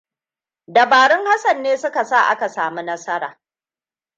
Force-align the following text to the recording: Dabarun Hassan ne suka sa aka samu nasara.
Dabarun 0.67 1.25
Hassan 1.27 1.63
ne 1.63 1.77
suka 1.77 2.03
sa 2.05 2.29
aka 2.29 2.49
samu 2.49 2.81
nasara. 2.83 3.39